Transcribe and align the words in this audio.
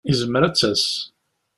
Izmer 0.11 0.41
ad 0.43 0.51
d-tas. 0.53 0.85